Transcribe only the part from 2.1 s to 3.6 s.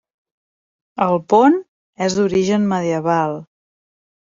d’origen medieval.